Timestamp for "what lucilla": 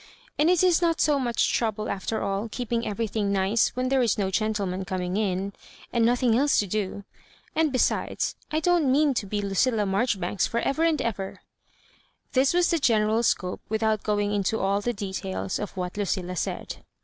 15.77-16.35